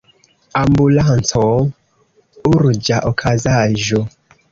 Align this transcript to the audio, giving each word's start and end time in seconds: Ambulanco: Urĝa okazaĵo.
Ambulanco: 0.61 1.43
Urĝa 2.53 3.03
okazaĵo. 3.11 4.01